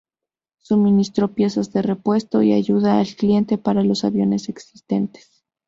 Suministró 0.57 1.35
piezas 1.35 1.71
de 1.73 1.83
repuesto 1.83 2.41
y 2.41 2.53
ayuda 2.53 2.97
al 2.99 3.05
cliente 3.15 3.59
para 3.59 3.83
los 3.83 4.03
aviones 4.03 4.49
existentes. 4.49 5.45